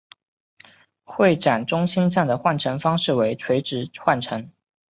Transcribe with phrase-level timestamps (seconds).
[1.03, 4.49] 会展中心站的换乘方式为垂直换乘。